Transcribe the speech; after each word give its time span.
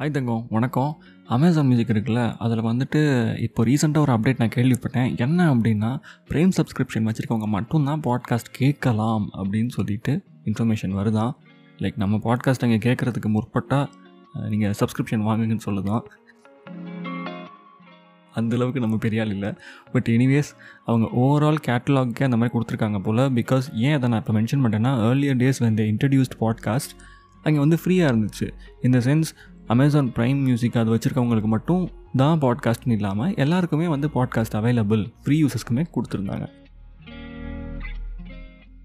hi 0.00 0.10
தங்கம். 0.10 0.46
வணக்கம். 0.50 0.90
Amazon 1.24 1.66
music 1.66 1.88
இருக்குல்ல 1.88 2.34
அதில் 2.38 2.60
வந்துட்டு 2.62 3.00
இப்போ 3.38 3.64
ரீசெண்டாக 3.64 3.98
ஒரு 3.98 4.12
அப்டேட் 4.12 4.38
நான் 4.38 4.52
கேள்விப்பட்டேன். 4.54 5.18
என்ன 5.18 5.54
அப்படின்னா 5.54 5.90
ப்ரேம் 6.28 6.52
சப்ஸ்கிரிப்ஷன் 6.58 7.08
வச்சுருக்கவங்க 7.08 7.46
மட்டும்தான் 7.54 8.00
பாட்காஸ்ட் 8.00 8.52
கேட்கலாம் 8.52 9.30
அப்படின்னு 9.38 9.68
சொல்லிட்டு 9.68 10.12
இன்ஃபர்மேஷன் 10.44 10.94
வருதான் 10.98 11.32
லைக் 11.78 11.98
நம்ம 12.02 12.20
பாட்காஸ்ட் 12.28 12.64
அங்கே 12.66 12.78
கேட்குறதுக்கு 12.86 13.32
முற்பட்டால் 13.36 13.88
நீங்கள் 14.48 14.76
சப்ஸ்கிரிப்ஷன் 14.80 15.26
வாங்குங்கன்னு 15.30 15.66
சொல்லுதான். 15.66 16.04
அந்தளவுக்கு 18.34 18.84
நம்ம 18.86 18.96
பெரிய 18.96 19.22
ஆள் 19.22 19.34
இல்லை. 19.36 19.52
பட் 19.92 20.08
எனிவேஸ் 20.08 20.52
அவங்க 20.84 21.08
ஓவரால் 21.24 21.62
கேட்டலாக்கே 21.68 22.28
அந்த 22.30 22.36
மாதிரி 22.36 22.54
கொடுத்துருக்காங்க 22.56 23.02
போல் 23.02 23.26
பிகாஸ் 23.40 23.74
ஏன் 23.74 23.94
அதை 23.94 24.08
நான் 24.08 24.24
இப்போ 24.26 24.40
மென்ஷன் 24.40 24.64
பண்ணிட்டேன்னா 24.64 24.94
ஏர்லியர் 25.10 25.42
டேஸ் 25.44 25.64
வந்து 25.68 25.84
இன்ட்ரடியூஸ்ட் 25.92 26.40
பாட்காஸ்ட் 26.40 26.96
அங்கே 27.42 27.58
வந்து 27.58 27.78
ஃப்ரீயாக 27.84 28.10
இருந்துச்சு. 28.12 28.46
இந்த 28.82 28.98
சென்ஸ் 28.98 29.30
அமேசான் 29.68 30.12
ப்ரைம் 30.16 30.38
மியூசிக் 30.42 30.76
அது 30.76 30.90
வச்சுருக்கவங்களுக்கு 30.94 31.46
மட்டும் 31.46 31.82
தான் 32.16 32.38
பாட்காஸ்ட்னு 32.40 32.92
இல்லாமல் 32.92 33.34
எல்லாருக்குமே 33.34 33.86
வந்து 33.88 34.08
பாட்காஸ்ட் 34.14 34.56
அவைலபிள் 34.56 35.02
ஃப்ரீ 35.24 35.36
யூசஸ்க்குமே 35.42 35.82
கொடுத்துருந்தாங்க. 35.94 36.46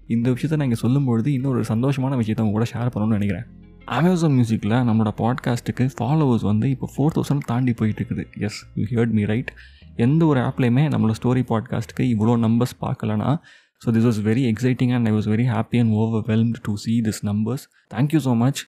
இந்த 0.06 0.26
விஷயத்த 0.30 0.56
நான் 0.56 0.68
இங்கே 0.70 0.80
சொல்லும்பொழுது 0.82 1.26
இன்னொரு 1.26 1.60
சந்தோஷமான 1.68 2.16
விஷயத்தை 2.16 2.42
அவங்க 2.44 2.56
கூட 2.58 2.66
ஷேர் 2.72 2.92
பண்ணணும்னு 2.94 3.18
நினைக்கிறேன். 3.18 3.46
அமேசான் 3.86 4.32
மியூசிக்கில் 4.32 4.76
நம்மளோட 4.88 5.12
பாட்காஸ்ட்டுக்கு 5.22 5.84
ஃபாலோவர்ஸ் 5.98 6.42
வந்து 6.42 6.70
இப்போ 6.70 6.86
ஃபோர் 6.96 7.14
தௌசண்ட் 7.16 7.46
தாண்டி 7.46 7.72
போயிட்டு 7.72 8.00
இருக்குது 8.00 8.24
as 8.38 8.60
you 8.74 8.84
heard 8.84 9.12
me 9.12 9.24
right 9.24 9.50
எந்த 9.96 10.22
ஒரு 10.26 10.40
ஆப்லேயுமே 10.40 10.84
நம்மளோட 10.88 11.16
ஸ்டோரி 11.20 11.42
பாட்காஸ்ட்டுக்கு 11.48 12.06
இவ்வளோ 12.14 12.36
numbers 12.38 12.76
பார்க்கலனா 12.80 13.30
so 13.82 13.90
this 13.90 14.06
was 14.06 14.20
very 14.24 14.44
exciting 14.52 14.92
and 14.92 15.06
I 15.06 15.12
was 15.12 15.28
very 15.28 15.46
happy 15.54 15.78
and 15.78 15.94
overwhelmed 16.26 16.62
to 16.62 16.74
see 16.76 17.00
this 17.00 17.22
numbers 17.24 17.64
thank you 17.94 18.20
so 18.24 18.34
much 18.36 18.62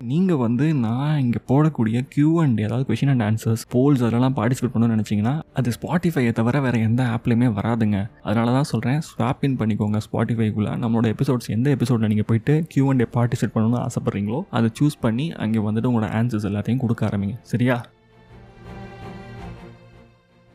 நீங்கள் 0.00 0.36
வந்து 0.36 0.74
நான் 0.74 1.18
இங்கே 1.18 1.38
போடக்கூடிய 1.46 2.04
கியூ 2.08 2.40
அண்ட் 2.40 2.60
ஏதாவது 2.60 2.94
கொஷின் 2.94 3.08
அண்ட் 3.08 3.22
ஆன்சர்ஸ் 3.22 3.62
போல்ஸ் 3.74 4.04
அதெல்லாம் 4.04 4.36
பார்ட்டிசிபேட் 4.36 4.72
பண்ணணும்னு 4.74 4.96
நினச்சிங்கன்னா 4.96 5.40
அது 5.54 5.70
ஸ்பாட்டிஃபையை 5.70 6.32
தவிர 6.32 6.60
வேறு 6.60 6.80
எந்த 6.80 7.04
ஆப்லேயுமே 7.04 7.48
வராதுங்க. 7.52 8.08
அதனால 8.22 8.52
தான் 8.52 8.62
சொல்கிறேன் 8.62 8.98
ஸ்வாப் 8.98 9.42
இன் 9.42 9.56
பண்ணிக்கோங்க 9.56 10.00
ஸ்பாட்டிஃபைக்குள்ளே 10.10 10.74
நம்மளோட 10.84 11.14
எபிசோட்ஸ் 11.14 11.50
எந்த 11.50 11.70
எபிசோடில் 11.70 12.06
நீங்கள் 12.06 12.24
போயிட்டு 12.24 12.64
கியூ 12.68 12.90
அண்ட் 12.90 13.02
பார்ட்டிசிபேட் 13.02 13.54
பண்ணணும்னு 13.54 13.86
ஆசைப்பட்றீங்களோ 13.86 14.42
அதை 14.50 14.70
சூஸ் 14.80 14.98
பண்ணி 15.00 15.32
அங்கே 15.32 15.58
வந்துட்டு 15.58 15.90
உங்களோட 15.92 16.10
ஆன்சர்ஸ் 16.12 16.44
எல்லாத்தையும் 16.44 16.76
கொடுக்க 16.76 17.08
ஆரம்பிங்க. 17.08 17.38
சரியா? 17.42 17.84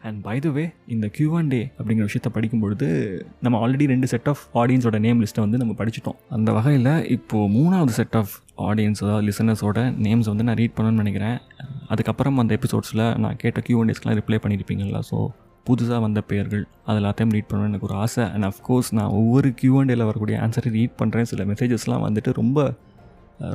அண்ட் 0.08 0.20
பை 0.26 0.36
த 0.46 0.50
வே 0.56 0.64
இந்த 0.94 1.08
கியூ 1.16 1.30
அண்ட் 1.40 1.52
டே 1.54 1.60
அப்படிங்கிற 1.80 2.06
விஷயத்த 2.10 2.30
படிக்கும்பொழுது 2.38 2.88
நம்ம 3.46 3.60
ஆல்ரெடி 3.64 3.86
ரெண்டு 3.92 4.08
செட் 4.14 4.28
ஆஃப் 4.32 4.42
ஆடியன்ஸோட 4.62 4.98
நேம் 5.06 5.22
லிஸ்ட்டை 5.24 5.44
வந்து 5.46 5.60
நம்ம 5.62 5.74
படிச்சிட்டோம். 5.80 6.18
அந்த 6.38 6.52
வகையில் 6.58 6.92
இப்போது 7.16 7.52
மூணாவது 7.58 7.94
செட் 8.00 8.18
ஆஃப் 8.22 8.34
ஆடியன்ஸ் 8.70 9.02
அதாவது 9.04 9.26
லிசனர்ஸோட 9.30 9.80
நேம்ஸ் 10.08 10.30
வந்து 10.32 10.48
நான் 10.50 10.60
ரீட் 10.62 10.76
பண்ணணும்னு 10.78 11.04
நினைக்கிறேன். 11.04 11.38
அதுக்கப்புறம் 11.88 12.38
அந்த 12.44 12.58
எபிசோட்ஸில் 12.60 13.06
நான் 13.26 13.40
கேட்ட 13.44 13.62
கியூ 13.68 13.80
அண்ட் 13.82 13.92
டேஸ்க்கெலாம் 13.92 14.20
ரிப்ளை 14.22 14.40
பண்ணியிருப்பீங்களா 14.46 15.02
ஸோ 15.12 15.20
புதுசாக 15.68 16.00
வந்த 16.06 16.22
பெயர்கள் 16.30 16.64
அது 16.90 16.98
எல்லாத்தையும் 17.02 17.34
ரீட் 17.36 17.50
பண்ணணும்னு 17.50 17.72
எனக்கு 17.72 17.88
ஒரு 17.90 17.98
ஆசை. 18.06 18.24
அண்ட் 18.34 18.48
அஃப்கோர்ஸ் 18.52 18.90
நான் 19.00 19.14
ஒவ்வொரு 19.20 19.50
கியூ 19.60 19.76
அண்ட் 19.82 19.92
டேல 19.92 20.06
வரக்கூடிய 20.10 20.38
ஆன்சரை 20.46 20.72
ரீட் 20.78 20.98
பண்ணுறேன் 21.02 21.30
சில 21.32 21.44
மெசேஜஸ்லாம் 21.52 22.04
வந்துட்டு 22.08 22.34
ரொம்ப 22.42 22.60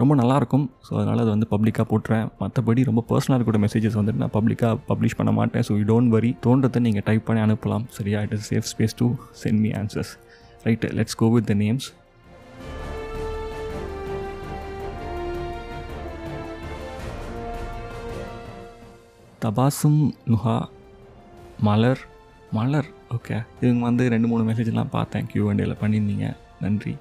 ரொம்ப 0.00 0.14
நல்லாயிருக்கும். 0.20 0.64
ஸோ 0.86 0.92
அதனால் 0.98 1.22
அது 1.24 1.30
வந்து 1.34 1.48
பப்ளிக்காக 1.52 1.86
போட்டுறேன். 1.90 2.24
மற்றபடி 2.40 2.80
ரொம்ப 2.88 3.02
பர்சனலாக 3.10 3.38
இருக்கிற 3.38 3.58
மெசேஜஸ் 3.66 3.98
வந்துட்டு 3.98 4.22
நான் 4.22 4.34
பப்ளிக்காக 4.38 4.78
பப்ளிஷ் 4.90 5.16
பண்ண 5.20 5.32
மாட்டேன். 5.38 5.64
ஸோ 5.68 5.74
யூ 5.78 5.84
டோன்ட் 5.92 6.12
வரி 6.16 6.30
தோன்றதை 6.46 6.80
நீங்கள் 6.86 7.06
டைப் 7.08 7.24
பண்ணி 7.28 7.42
அனுப்பலாம். 7.46 7.86
சரியா? 7.98 8.20
It 8.26 8.34
is 8.38 8.48
safe 8.52 8.68
space 8.72 8.98
to 9.00 9.08
send 9.44 9.60
me 9.64 9.70
answers 9.80 10.12
right 10.66 10.86
let's 10.98 11.18
go 11.22 11.28
with 11.36 11.48
the 11.52 11.56
names 11.64 11.88
Tabassum 19.44 20.00
Nuha 20.30 20.58
Malar 21.66 22.00
Malar 22.56 22.88
okay 23.16 23.36
இவங்க 23.64 23.82
வந்து 23.88 24.04
ரெண்டு 24.14 24.28
மூணு 24.30 24.42
மெசேஜ்லாம் 24.48 24.90
பார்த்தேன். 24.96 25.26
கியூ 25.30 25.44
அண்டியில் 25.50 25.80
பண்ணியிருந்தீங்க. 25.82 26.26
நன்றி. 26.64 26.94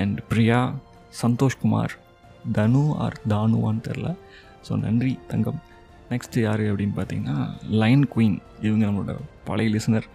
and 0.00 0.18
Priya 0.30 0.60
Santhoshkumar 1.22 1.94
Thanu 2.56 2.82
R 3.04 3.16
தானுவான்னு 3.32 3.84
தெரில. 3.88 4.08
ஸோ 4.66 4.72
நன்றி 4.86 5.12
தங்கம். 5.32 5.60
நெக்ஸ்ட்டு 6.12 6.42
யார் 6.46 6.62
அப்படின்னு 6.70 6.94
பார்த்தீங்கன்னா 6.98 7.36
லைன் 7.82 8.02
குயின் 8.14 8.38
இவங்க 8.66 8.82
நம்மளோட 8.88 9.12
பழைய 9.48 9.70
லிசனர் 9.76 10.06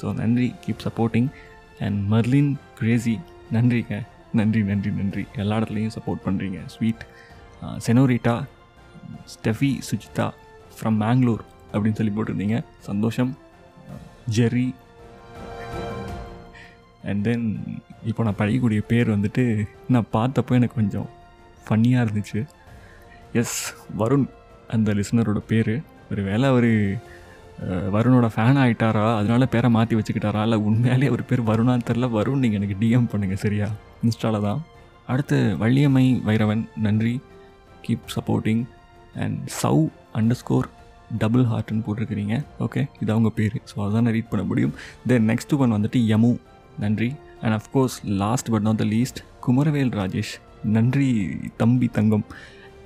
ஸோ 0.00 0.06
நன்றி 0.20 0.48
keep 0.64 0.84
supporting 0.86 1.28
and 1.84 1.98
Marlin 2.12 2.52
Gracy 2.78 3.14
நன்றிங்க. 3.56 3.96
நன்றி 4.38 4.60
நன்றி 4.70 4.90
நன்றி. 5.00 5.24
எல்லா 5.42 5.56
இடத்துலையும் 5.58 5.94
சப்போர்ட் 5.96 6.24
பண்ணுறீங்க 6.26 6.58
sweet 6.74 7.04
senorita 7.86 8.34
Steffi 9.34 9.70
Sujitha 9.88 10.26
from 10.78 10.98
Mangalore 11.02 11.44
அப்படின்னு 11.72 11.98
சொல்லி 12.00 12.14
போட்டிருந்தீங்க. 12.16 12.58
சந்தோஷம். 12.88 13.30
ஜெர்ரி 14.36 14.68
அண்ட் 17.10 17.22
தென் 17.26 17.46
இப்போ 18.10 18.22
நான் 18.26 18.38
படிக்கக்கூடிய 18.40 18.80
பேர் 18.90 19.14
வந்துட்டு 19.14 19.44
நான் 19.94 20.08
பார்த்தப்போ 20.16 20.54
எனக்கு 20.58 20.78
கொஞ்சம் 20.80 21.08
ஃபன்னியாக 21.66 22.04
இருந்துச்சு. 22.06 22.40
எஸ் 23.40 23.58
வருண் 24.00 24.26
அந்த 24.74 24.90
லிஸ்னரோட 24.98 25.40
பேர். 25.52 25.74
ஒரு 26.12 26.22
வேளை 26.30 26.46
அவர் 26.52 26.70
வருணோட 27.94 28.26
ஃபேன் 28.34 28.58
ஆகிட்டாரா 28.62 29.04
அதனால 29.18 29.46
பேரை 29.52 29.68
மாற்றி 29.76 29.94
வச்சுக்கிட்டாரா? 29.98 30.40
இல்லை 30.46 30.58
உண்மையாலே 30.68 31.08
ஒரு 31.14 31.22
பேர் 31.28 31.42
வருணான்னு 31.50 31.86
தெரில 31.90 32.06
வருண் 32.16 32.42
நீங்கள் 32.44 32.60
எனக்கு 32.60 32.76
டிஎம் 32.82 33.10
பண்ணுங்கள் 33.12 33.42
சரியா? 33.44 33.68
இன்ஸ்டாவில் 34.06 34.46
தான். 34.48 34.60
அடுத்து 35.12 35.36
வள்ளியம்மை 35.62 36.06
வைரவன் 36.28 36.62
நன்றி. 36.86 37.14
Keep 37.86 38.08
supporting 38.16 38.62
and 39.24 39.38
chow 39.60 39.82
underscore 40.42 40.68
double 41.22 41.44
ஹார்ட்னு 41.50 41.84
போட்டிருக்கிறீங்க. 41.86 42.36
ஓகே 42.64 42.82
இது 43.02 43.10
அவங்க 43.14 43.30
பேர். 43.38 43.56
ஸோ 43.70 43.76
அதான் 43.86 44.12
ரீட் 44.16 44.32
பண்ண 44.32 44.44
முடியும். 44.50 44.74
தென் 45.10 45.28
நெக்ஸ்ட் 45.32 45.54
ஒன் 45.64 45.74
வந்துட்டு 45.76 46.00
யமு 46.12 46.32
நன்றி. 46.84 47.10
And 47.42 47.56
of course 47.58 47.96
last 48.22 48.50
but 48.54 48.66
not 48.68 48.80
the 48.82 48.86
least 48.94 49.20
Kumaravel 49.46 49.92
Rajesh 50.00 50.34
நன்றி 50.74 51.08
தம்பி 51.62 51.88
தங்கம். 51.98 52.24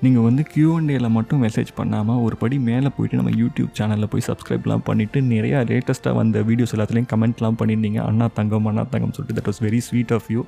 நீங்கள் 0.05 0.25
வந்து 0.27 0.43
கியூஎன்டேல 0.53 1.09
மட்டும் 1.17 1.43
மெசேஜ் 1.45 1.71
பண்ணாமல் 1.79 2.21
ஒரு 2.27 2.37
படி 2.43 2.57
மேலே 2.69 2.91
போயிட்டு 2.97 3.19
நம்ம 3.19 3.33
யூடியூப் 3.41 3.71
சேனலில் 3.79 4.11
போய் 4.13 4.27
சப்ஸ்கிரைப்லாம் 4.29 4.85
பண்ணிவிட்டு 4.89 5.21
நிறையா 5.33 5.59
லேட்டஸ்ட்டாக 5.71 6.15
வந்த 6.21 6.43
வீடியோஸ் 6.51 6.75
எல்லாத்துலேயும் 6.77 7.11
கமெண்ட்லாம் 7.13 7.59
பண்ணியிருந்தீங்க 7.61 8.01
அண்ணா 8.09 8.27
தங்கம் 8.39 8.69
அண்ணா 8.71 8.85
தங்கம் 8.95 9.15
சொல்லிட்டு 9.17 9.39
that 9.39 9.51
was 9.51 9.63
very 9.67 9.81
sweet 9.89 10.13
of 10.17 10.29
you 10.35 10.43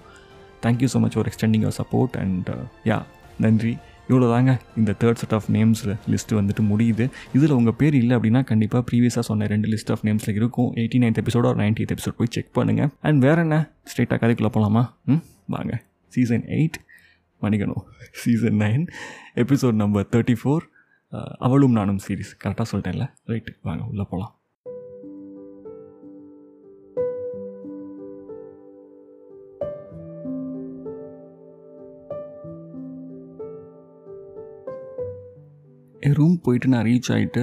thank you 0.66 0.88
so 0.94 1.00
much 1.04 1.16
for 1.16 1.28
extending 1.30 1.64
your 1.64 1.78
support 1.80 2.16
and 2.22 2.50
yeah 2.90 2.98
நன்றி. 3.46 3.72
இவ்வளோ 4.10 4.26
தாங்க 4.32 4.52
இந்த 4.80 4.90
third 5.00 5.20
set 5.22 5.34
of 5.36 5.46
names 5.56 5.82
list 6.12 6.38
வந்துட்டு 6.38 6.62
முடியுது. 6.70 7.04
இதில் 7.36 7.54
உங்கள் 7.58 7.76
பேர் 7.80 7.94
இல்லை 8.00 8.14
அப்படின்னா 8.16 8.40
கண்டிப்பாக 8.50 8.82
ப்ரீவியஸாக 8.88 9.24
சொன்ன 9.28 9.46
ரெண்டு 9.52 9.68
லிஸ்ட் 9.72 9.92
ஆஃப் 9.94 10.02
நேம்ஸில் 10.08 10.36
இருக்கும். 10.40 10.70
எயிட்டி 10.80 11.00
நைன்த் 11.02 11.20
எபிசோட் 11.22 11.48
ஒரு 11.50 11.60
நைன்டி 11.62 11.84
எபிசோட் 11.96 12.16
போய் 12.20 12.32
செக் 12.36 12.50
பண்ணுங்கள் 12.58 12.90
அண்ட் 13.08 13.20
வேறு 13.26 13.42
என்ன? 13.46 13.58
ஸ்ட்ரெயிட்டாக 13.90 14.18
கதைக்குள்ளே 14.22 14.52
போகலாமா 14.56 14.82
ம் 15.12 15.22
வாங்க. 15.56 15.72
Season 16.12 16.44
eight 16.58 16.78
மணிகணும் 17.44 17.84
season 18.22 18.60
nine 18.64 18.84
episode 19.42 19.80
number 19.82 20.10
thirty 20.12 20.36
four 20.42 20.66
அவளும் 21.46 21.76
நானும் 21.78 22.04
சீரீஸ் 22.06 22.38
கரெக்டாக 22.44 22.66
சொல்லிட்டேன்ல? 22.72 23.06
ரைட்டு 23.30 23.52
வாங்க 23.62 23.84
உள்ளே 23.90 24.06
போகலாம் 24.12 24.34
என் 36.06 36.16
ரூம் 36.18 36.38
போயிட்டு 36.44 36.68
நான் 36.68 36.86
ரீச் 36.86 37.10
ஆகிட்டு 37.14 37.42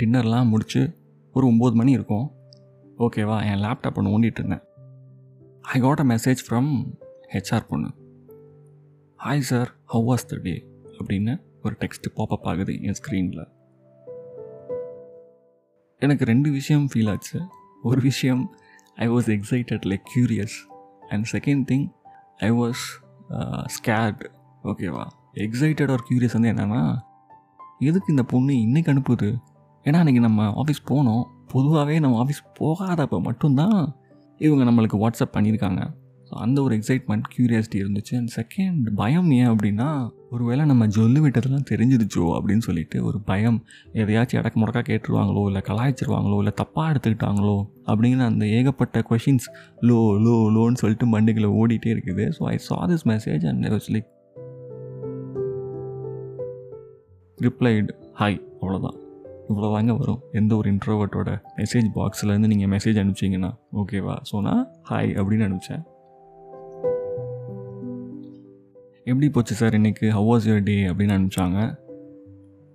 டின்னர்லாம் 0.00 0.50
முடித்து 0.52 0.80
ஒரு 1.34 1.44
ஒம்பது 1.52 1.74
மணி 1.80 1.92
இருக்கும். 1.98 2.26
ஓகேவா 3.04 3.36
என் 3.50 3.62
லேப்டாப் 3.62 3.98
ஒன்று 4.00 4.12
ஓண்டிகிட்டு 4.14 4.42
இருந்தேன். 4.42 4.64
I 5.74 5.80
got 5.84 6.02
a 6.04 6.06
message 6.10 6.42
from 6.46 6.70
HR 7.34 7.68
பொண்ணு. 7.68 7.90
Hi 9.24 9.38
sir 9.38 9.74
how 9.84 10.08
was 10.08 10.26
the 10.26 10.36
day 10.42 10.66
அப்படின்னு 10.98 11.42
ஒரு 11.62 11.76
டெக்ஸ்ட் 11.80 12.16
பாப்பப் 12.16 12.42
ஆகுது 12.42 12.82
என் 12.82 12.94
ஸ்க்ரீனில் 13.02 13.48
எனக்கு 15.98 16.24
ரெண்டு 16.24 16.50
விஷயம் 16.50 16.88
ஃபீல் 16.94 17.10
ஆச்சு. 17.10 17.40
ஒரு 17.82 18.00
விஷயம் 18.00 18.54
I 18.94 19.08
was 19.08 19.28
excited 19.28 19.80
like 19.84 20.02
curious 20.16 20.72
and 21.08 21.26
second 21.32 21.64
thing 21.72 21.90
I 22.36 22.52
was 22.52 22.82
scared 23.64 24.24
ஓகேவா 24.64 25.06
எக்ஸைட்டட் 25.34 25.90
ஆர் 25.90 26.04
க்யூரியஸ் 26.10 26.32
வந்து 26.32 26.52
என்னென்னா 26.52 26.98
எதுக்கு 27.78 28.06
இந்த 28.08 28.22
பொண்ணு 28.22 28.52
இன்றைக்கி 28.52 28.96
அனுப்புது? 28.96 29.36
ஏன்னா 29.84 29.96
அன்றைக்கி 30.02 30.20
நம்ம 30.20 30.62
ஆஃபீஸ் 30.62 30.90
போனோம். 30.90 31.24
பொதுவாகவே 31.46 31.98
நம்ம 31.98 32.24
ஆஃபீஸ் 32.24 32.60
போகாதப்போ 32.60 33.22
மட்டும்தான் 33.22 33.96
இவங்க 34.38 34.64
நம்மளுக்கு 34.64 35.00
வாட்ஸ்அப் 35.00 35.36
பண்ணியிருக்காங்க. 35.36 36.02
அந்த 36.44 36.58
ஒரு 36.62 36.72
எக்ஸைட்மெண்ட் 36.78 37.26
க்யூரியாசிட்டி 37.34 37.78
இருந்துச்சு. 37.82 38.14
அண்ட் 38.20 38.32
செகண்ட் 38.38 38.84
பயம் 39.00 39.30
ஏன் 39.30 39.50
அப்படின்னா 39.52 39.88
ஒருவேளை 40.34 40.62
நம்ம 40.70 40.86
ஜொல்லு 40.86 41.20
விட்டதெல்லாம் 41.24 41.66
தெரிஞ்சிருச்சோ 41.70 42.24
அப்படின்னு 42.36 42.64
சொல்லிட்டு 42.68 43.04
ஒரு 43.08 43.18
பயம். 43.20 43.58
எதையாச்சும் 44.02 44.40
இடக்கு 44.40 44.60
முடக்கா 44.60 44.82
கேட்டுருவாங்களோ 44.90 45.42
இல்லை 45.50 45.62
கலாய்ச்சிருவாங்களோ 45.68 46.38
இல்லை 46.42 46.54
தப்பாக 46.62 46.92
எடுத்துக்கிட்டாங்களோ 46.92 47.56
அப்படிங்கிற 47.90 48.24
அந்த 48.32 48.46
ஏகப்பட்ட 48.46 49.04
கொஷின்ஸ் 49.10 49.48
லோ 49.90 50.00
லோ 50.26 50.34
லோன்னு 50.56 50.82
சொல்லிட்டு 50.82 51.08
மண்டுகளை 51.14 51.50
ஓடிட்டே 51.60 51.92
இருக்குது. 51.94 52.26
So 52.38 52.44
I 52.54 52.56
saw 52.68 52.78
this 52.92 53.06
message 53.12 53.46
and 53.52 53.70
was 53.76 53.88
like 53.96 54.10
replied 57.46 57.94
hi 58.20 58.38
அவ்வளோதான் 58.60 58.98
இவ்வளோ 59.48 59.68
தாங்க 59.72 59.94
வரும். 59.94 60.20
எந்த 60.40 60.52
ஒரு 60.56 60.68
இன்ட்ரோவர்ட்டோட 60.72 61.30
மெசேஜ் 61.56 61.88
பாக்ஸ்லேருந்து 61.96 62.50
நீங்கள் 62.52 62.70
மெசேஜ் 62.74 63.00
அனுப்பிச்சிங்கன்னா 63.00 63.50
ஓகேவா 63.80 64.14
ஸோ 64.30 64.40
நான் 64.48 64.62
ஹாய் 64.90 65.10
அப்படின்னு 65.20 65.46
அனுப்பிச்சேன். 65.48 65.82
எப்படி 69.04 69.30
போச்சு 69.30 69.54
சார் 69.54 69.74
இன்றைக்கி 69.74 70.08
ஹவ் 70.08 70.26
வாஸ் 70.26 70.46
யுவர் 70.48 70.62
டே 70.62 70.86
அப்படின்னு 70.86 71.14
அனுப்பிச்சாங்க 71.16 71.78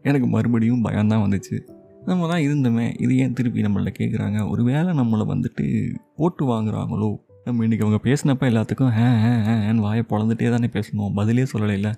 எனக்கு 0.03 0.27
மறுபடியும் 0.27 0.81
பயம்தான் 0.81 1.23
வந்துச்சு. 1.23 1.57
நம்ம 2.05 2.27
தான் 2.27 2.41
இருந்தோமே 2.41 3.01
இது 3.01 3.17
ஏன் 3.17 3.33
திருப்பி 3.33 3.61
நம்மள்ட்ட 3.61 3.93
கேட்குறாங்க 3.99 4.49
ஒரு 4.49 4.63
வேளை 4.63 4.99
நம்மளை 4.99 5.25
வந்துட்டு 5.25 5.95
போட்டு 6.15 6.45
வாங்குறாங்களோ? 6.45 7.15
நம்ம 7.43 7.65
இன்றைக்கி 7.65 7.81
அவங்க 7.81 7.99
பேசினப்ப 8.03 8.49
எல்லாத்துக்கும் 8.51 8.91
ஹே 8.91 9.07
ஹே 9.21 9.51
ஹேன்னு 9.51 9.75
வாயை 9.75 10.03
பொழந்துட்டே 10.09 10.49
தானே 10.49 10.69
பேசணும். 10.73 11.13
பதிலே 11.13 11.45
சொல்லலைல்ல 11.53 11.93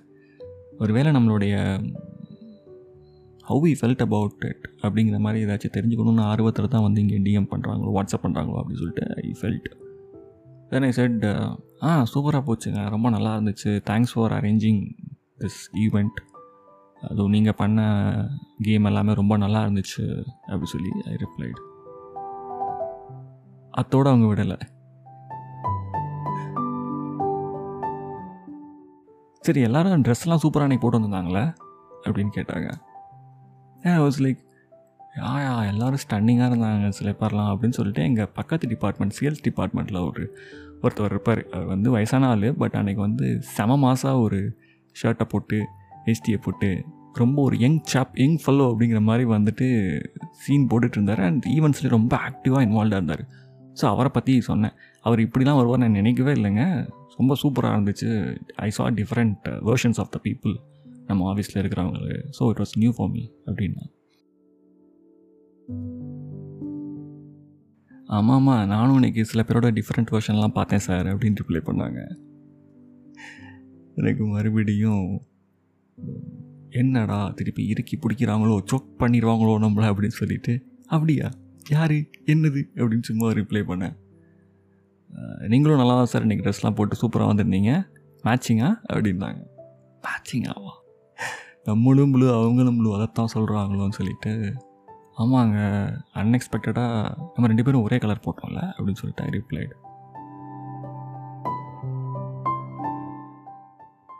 ஒரு 0.78 0.94
வேளை 0.94 1.12
நம்மளுடைய 1.12 1.56
how 3.50 3.62
we 3.64 3.76
felt 3.82 4.02
about 4.02 4.46
it 4.46 4.70
அப்படிங்கிற 4.82 5.18
மாதிரி 5.18 5.46
ஏதாச்சும் 5.46 5.76
தெரிஞ்சுக்கணும்னு 5.78 6.22
ஆர்வத்தில் 6.22 6.68
தான் 6.68 6.82
வந்து 6.82 7.02
இங்கே 7.02 7.18
டிஎம் 7.20 7.48
பண்ணுறாங்களோ 7.52 7.92
வாட்ஸ்அப் 7.98 8.26
பண்ணுறாங்களோ 8.28 8.62
அப்படின்னு 8.62 8.82
சொல்லிட்டு 8.84 9.06
I 9.24 9.36
felt 9.42 9.68
then 10.70 10.84
I 10.84 10.92
set 10.92 11.26
ஆ 11.84 11.92
சூப்பராக 12.14 12.44
போச்சுங்க. 12.48 12.90
ரொம்ப 12.90 13.10
நல்லா 13.10 13.32
இருந்துச்சு. 13.36 13.72
Thanks 13.90 14.14
for 14.14 14.32
arranging 14.32 14.82
this 15.40 15.62
event 15.74 16.18
அதுவும் 17.10 17.30
நீங்கள் 17.30 17.58
பண்ண 17.58 17.80
கேம் 18.58 18.84
எல்லாமே 18.84 19.14
ரொம்ப 19.14 19.38
நல்லா 19.38 19.62
இருந்துச்சு 19.64 20.04
அப்படி 20.46 20.66
சொல்லி 20.66 20.92
ஐ 21.06 21.14
ரிப்ளைடு 21.24 21.62
அத்தோடு 23.72 24.10
அவங்க 24.10 24.28
விடலை. 24.32 24.60
சரி 29.40 29.62
எல்லாரும் 29.62 30.02
ட்ரெஸ்லாம் 30.02 30.42
சூப்பராக 30.44 30.66
அன்றைக்கி 30.66 30.80
போட்டு 30.80 31.00
வந்திருந்தாங்களே 31.00 31.44
அப்படின்னு 32.06 32.32
கேட்டாங்க. 32.36 32.70
ஏன் 33.84 34.00
வாஸ் 34.00 34.20
லைக் 34.20 34.42
யா 35.20 35.32
யா 35.46 35.68
எல்லோரும் 35.68 36.04
ஸ்டன்னிங்காக 36.04 36.50
இருந்தாங்க 36.52 36.90
சில 36.90 37.10
பேர்லாம் 37.12 37.52
அப்படின்னு 37.54 37.78
சொல்லிட்டு 37.80 38.04
எங்கள் 38.04 38.30
பக்கத்து 38.34 38.68
டிபார்ட்மெண்ட் 38.68 39.18
சேல்ஸ் 39.22 39.44
டிபார்ட்மெண்ட்டில் 39.48 40.08
ஒரு 40.10 40.38
ஒருத்தவர் 40.84 41.14
இருப்பார். 41.16 41.42
அவர் 41.52 41.66
வந்து 41.66 41.90
வயசான 41.90 42.28
ஆள் 42.28 42.48
பட் 42.54 42.76
அன்றைக்கி 42.80 43.02
வந்து 43.08 43.28
செம 43.56 43.78
மாதம் 43.78 44.22
ஒரு 44.22 44.40
ஷர்ட்டை 44.96 45.28
போட்டு 45.34 45.60
எஸ்டியை 46.06 46.40
போட்டு 46.42 46.70
ரொம்ப 47.14 47.38
ஒரு 47.42 47.56
யங் 47.58 47.80
சாப் 47.84 48.14
யங் 48.16 48.38
ஃபல்லோ 48.44 48.66
அப்படிங்கிற 48.72 49.00
மாதிரி 49.02 49.30
வந்துட்டு 49.30 49.68
சீன் 50.44 50.68
போட்டுட்டு 50.72 50.98
இருந்தார். 51.00 51.20
அண்ட் 51.20 51.46
ஈவெண்ட்ஸ்லேயும் 51.58 51.96
ரொம்ப 51.98 52.14
ஆக்டிவாக 52.30 52.66
இன்வால்வாக 52.68 53.00
இருந்தார். 53.02 53.24
ஸோ 53.82 53.86
அவரை 53.86 54.12
பற்றி 54.14 54.42
சொன்னேன். 54.42 54.76
அவர் 55.06 55.20
இப்படிலாம் 55.20 55.60
வருவார் 55.60 55.80
நான் 55.80 56.00
நினைக்கவே 56.02 56.34
இல்லைங்க. 56.34 56.66
ரொம்ப 57.18 57.36
சூப்பராக 57.42 57.76
இருந்துச்சு. 57.78 58.10
I 58.56 58.70
saw 58.70 58.86
different 59.00 59.48
versions 59.70 60.00
of 60.04 60.10
the 60.10 60.20
people 60.24 60.56
நம்ம 61.08 61.34
ஆஃபீஸில் 61.34 61.60
இருக்கிறவங்க 61.62 62.00
so 62.40 62.50
it 62.52 62.62
was 62.64 62.76
new 62.78 62.94
for 62.98 63.10
me 63.10 63.24
அப்படின்னா. 63.46 63.86
ஆமாம்மா 68.12 68.66
நானும் 68.66 68.94
இன்னைக்கு 68.94 69.26
சில 69.26 69.44
பேரோட 69.48 69.72
டிஃப்ரெண்ட் 69.72 70.12
வேர்ஷன்லாம் 70.12 70.48
பார்த்தேன் 70.48 70.80
சார் 70.80 71.06
அப்படின்னு 71.06 71.36
ரிப்ளை 71.42 71.60
பண்ணாங்க. 71.60 72.00
எனக்கு 73.96 74.26
மறுபடியும் 74.26 75.22
என்னடா 76.70 77.30
திருப்பி 77.30 77.68
இறுக்கி 77.68 77.98
பிடிக்கிறாங்களோ 77.98 78.62
சொக் 78.66 79.02
பண்ணிடுவாங்களோ 79.02 79.54
நம்மள 79.64 79.86
அப்படின்னு 79.92 80.08
சொல்லிட்டு 80.08 80.66
அப்படியா? 80.88 81.30
யார்? 81.70 81.92
என்னது? 82.26 82.62
அப்படின்னு 82.76 83.02
சும்மா 83.02 83.30
ரிப்ளை 83.30 83.64
பண்ணேன். 83.72 83.96
நீங்களும் 85.48 85.78
நல்லா 85.78 85.96
தான் 85.96 86.06
சார் 86.06 86.28
இன்றைக்கி 86.28 86.46
ட்ரெஸ்லாம் 86.46 86.76
போட்டு 86.76 86.96
சூப்பராக 87.02 87.30
வந்திருந்தீங்க. 87.32 87.72
மேட்சிங்கா 88.24 88.74
அப்படின்னாங்க. 88.94 89.42
மேட்சிங்காவா 90.02 90.74
நம்மளும் 91.64 92.12
ப்ளூ 92.12 92.42
அவங்களும் 92.42 92.78
ப்ளூ 92.78 92.94
அதைத்தான் 92.96 93.34
சொல்கிறாங்களோன்னு 93.34 93.98
சொல்லிட்டு 94.00 94.54
ஆமாங்க. 95.22 95.58
அன்எக்ஸ்பெக்டடாக 96.20 97.16
நம்ம 97.34 97.48
ரெண்டு 97.52 97.64
பேரும் 97.64 97.86
ஒரே 97.88 97.98
கலர் 98.04 98.26
போட்டோம்ல 98.26 98.62
அப்படின்னு 98.76 99.00
சொல்லிட்டு 99.02 99.24
ஐ 99.28 99.32
ரிப்ளைடு 99.38 99.74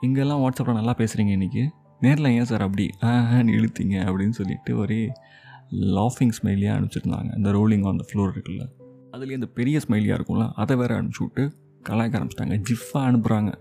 இங்கெல்லாம் 0.06 0.42
வாட்ஸ்அப்பில் 0.44 0.78
நல்லா 0.80 0.94
பேசுகிறீங்க 0.98 1.32
இன்றைக்கி 1.38 1.64
நேரில் 2.04 2.30
ஏன் 2.38 2.48
சார் 2.52 2.66
அப்படி? 2.66 2.86
ஆஹான்னு 3.10 3.56
இழுத்தீங்க 3.58 3.96
அப்படின்னு 4.10 4.36
சொல்லிட்டு 4.40 4.72
ஒரே 4.78 5.00
லாஃபிங் 5.98 6.34
ஸ்மைலியாக 6.38 6.78
அனுப்பிச்சிருந்தாங்க. 6.78 7.30
இந்த 7.38 7.50
ரோலிங் 7.52 7.86
ஆன் 7.90 8.00
த 8.02 8.06
ஃப்ளோர் 8.10 8.32
இருக்குல்ல 8.36 8.64
அதுலேயே 9.12 9.38
இந்த 9.40 9.50
பெரிய 9.60 9.80
ஸ்மைலியாக 9.86 10.18
இருக்கும்ல 10.20 10.46
அதை 10.62 10.76
வேறு 10.82 10.96
அனுப்பிச்சி 11.00 11.24
விட்டு 11.26 11.44
கலாய்க்க 11.90 12.20
ஆரம்பிச்சிட்டாங்க. 12.20 12.56
ஜிஃபாக 12.70 13.08
அனுப்புகிறாங்க 13.10 13.52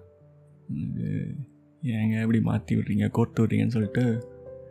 ஏங்க 1.83 2.15
எப்படி 2.25 2.41
மாற்றி 2.49 2.73
விட்றீங்க 2.77 3.07
கோர்த்து 3.17 3.43
விட்றீங்கன்னு 3.43 3.77
சொல்லிட்டு 3.77 4.05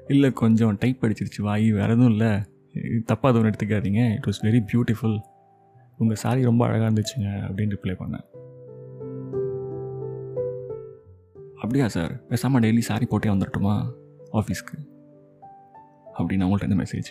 இல்லை 0.08 0.30
கொஞ்சம் 0.44 0.78
டைப் 0.84 1.04
அடிச்சிருச்சு 1.06 1.42
வாய் 1.48 1.68
வேறு 1.72 1.94
எதுவும் 1.96 2.12
இல்லை. 2.14 2.32
தப்பாக 2.76 3.30
எதுவும் 3.30 3.50
எடுத்துக்காதீங்க. 3.50 4.14
இட் 4.14 4.28
வாஸ் 4.28 4.46
வெரி 4.46 4.66
பியூட்டிஃபுல் 4.74 5.20
உங்கள் 5.98 6.18
சாரி 6.18 6.44
ரொம்ப 6.44 6.66
அழகாக 6.66 6.90
இருந்துச்சுங்க 6.90 7.30
அப்படின்னு 7.30 7.76
ரிப்ளை 7.78 7.96
பண்ணேன். 8.02 8.28
அப்படியா 11.56 11.88
சார் 11.88 12.26
பேசாமல் 12.26 12.62
டெய்லி 12.62 12.80
சாரி 12.80 13.06
போட்டே 13.06 13.30
வந்துடட்டுமா 13.30 13.92
ஆஃபீஸ்க்கு 14.32 14.78
அப்படின்னு 16.18 16.46
அவங்கள்ட்ட 16.46 16.70
இந்த 16.70 16.84
மெசேஜ் 16.84 17.10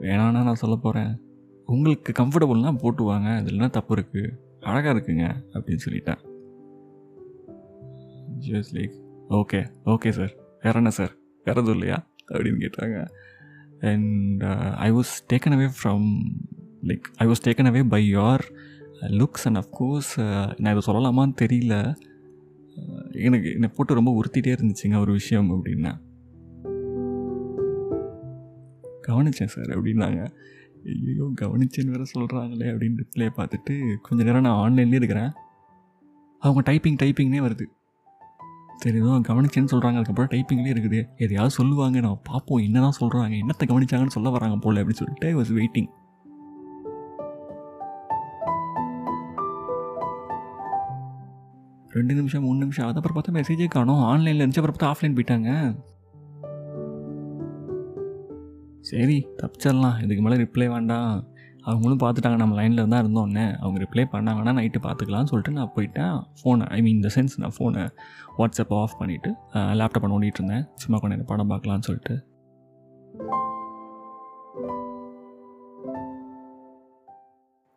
வேணான்னா 0.00 0.42
நான் 0.42 0.54
சொல்ல 0.54 0.76
போகிறேன் 0.76 1.20
உங்களுக்கு 1.66 2.12
கம்ஃபர்டபுள்னா 2.22 2.78
போட்டு 2.78 3.04
வாங்க 3.04 3.68
தப்பு 3.68 3.94
இருக்குது 3.94 4.32
அழகாக 4.60 4.98
இருக்குங்க 4.98 5.34
அப்படின்னு 5.52 5.84
சொல்லிட்டேன். 5.86 6.18
Just 8.38 8.72
like 8.72 8.94
okay 9.28 9.66
okay 9.84 10.10
sir 10.10 10.34
வேற 10.62 10.76
என்ன 10.76 10.90
சார் 10.90 11.16
வேற 11.46 11.60
எதுவும் 11.60 11.72
இல்லையா 11.72 11.98
அப்படின்னு 12.28 12.60
கேட்டாங்க 12.64 12.98
and 13.92 14.42
I 14.86 14.88
was 14.92 15.14
taken 15.32 15.56
away 15.56 15.68
from 15.78 16.08
like 16.82 17.06
I 17.14 17.26
was 17.26 17.44
taken 17.44 17.70
away 17.70 17.82
by 17.88 18.02
your 18.16 18.44
looks 19.20 19.44
and 19.44 19.58
of course 19.62 20.12
நான் 20.60 20.76
இதை 20.76 20.94
சொல்லலாமான்னு 20.94 21.34
தெரியல. 21.42 21.94
Uh, 22.76 23.04
எனக்கு 23.24 23.52
என்னை 23.52 23.68
போட்டு 23.68 23.94
ரொம்ப 23.94 24.10
உறுத்திட்டே 24.18 24.50
இருந்துச்சுங்க 24.54 24.98
ஒரு 24.98 25.12
விஷயம் 25.12 25.50
அப்படின்னா. 25.50 25.92
கவனித்தேன் 29.08 29.52
சார் 29.54 29.70
அப்படின்னாங்க. 29.76 30.20
ஐயோ 30.84 31.26
கவனிச்சேன்னு 31.40 31.94
வேறு 31.94 32.12
சொல்கிறாங்களே 32.14 32.68
அப்படின்னு 32.72 33.02
ரிப்ளை 33.02 33.28
பார்த்துட்டு 33.36 33.74
கொஞ்சம் 34.02 34.26
நேரம் 34.26 34.42
நான் 34.42 34.60
ஆன்லைன்லேயே 34.66 35.00
இருக்கிறேன். 35.00 35.32
அவங்க 36.38 36.72
டைப்பிங் 36.72 37.00
டைப்பிங்னே 37.02 37.40
வருது. 37.46 37.66
சரி 38.76 38.96
ஏதோ 38.96 39.12
கவனிச்சேன்னு 39.28 39.70
சொல்கிறாங்க 39.72 39.98
அதுக்கப்புறம் 40.00 40.30
டைப்பிங்லேயே 40.30 40.72
இருக்குது. 40.74 40.98
எதையாவது 41.16 41.54
சொல்லுவாங்க. 41.54 42.00
நான் 42.00 42.18
பார்ப்போம். 42.22 42.62
என்ன 42.62 42.80
தான் 42.80 42.98
சொல்கிறாங்க 43.00 43.34
என்னத்தை 43.34 43.64
கவனிச்சாங்கன்னு 43.66 44.16
சொல்ல 44.16 44.30
வராங்க 44.30 44.56
போல 44.56 44.82
அப்படின்னு 44.82 45.00
சொல்லிட்டு 45.02 45.26
ஐ 45.26 45.36
வாஸ் 45.36 45.54
வெயிட்டிங் 45.60 45.88
ரெண்டு 51.88 52.14
நிமிஷம் 52.14 52.42
மூணு 52.42 52.58
நிமிஷம். 52.58 52.86
ஆகுது 52.86 53.00
அப்புறம் 53.00 53.16
பார்த்தா 53.16 53.44
மெசேஜே 53.44 53.68
காணும். 53.68 54.00
ஆன்லைனில் 54.00 54.48
இருந்துச்சு. 54.48 54.62
அப்புறம் 54.62 54.78
பார்த்தா 54.78 54.96
ஆஃப்லைன் 54.96 55.16
போயிட்டாங்க. 55.18 55.50
சரி 58.80 59.26
தப்பிச்சிடலாம். 59.42 60.02
இதுக்கு 60.02 60.22
மேலே 60.22 60.36
ரிப்ளை 60.42 60.68
வேண்டாம். 60.68 61.26
அவங்களும் 61.70 62.00
பார்த்துட்டாங்க. 62.02 62.38
நம்ம 62.42 62.56
லைனில் 62.58 62.90
தான் 62.92 63.02
இருந்தோன்னே 63.04 63.44
அவங்க 63.62 63.78
ரிப்ளை 63.84 64.04
பண்ணாங்கன்னா 64.14 64.52
நைட்டு 64.58 64.80
பார்த்துக்கலாம்னு 64.86 65.30
சொல்லிட்டு 65.32 65.56
நான் 65.58 65.72
போயிட்டேன். 65.76 66.16
ஃபோனை 66.40 66.66
ஐ 66.76 66.78
மீன் 66.86 66.96
இந்த 67.00 67.10
சென்ஸ் 67.16 67.34
நான் 67.42 67.56
ஃபோனை 67.56 67.84
வாட்ஸ்அப்பை 68.38 68.78
ஆஃப் 68.82 68.96
பண்ணிவிட்டு 69.00 69.32
லேப்டாப்பை 69.80 70.10
நோண்டிகிட்டு 70.12 70.40
இருந்தேன். 70.42 70.64
சும்மா 70.82 70.98
கொண்டு 71.04 71.28
படம் 71.32 71.50
பார்க்கலான்னு 71.52 71.88
சொல்லிட்டு. 71.88 72.16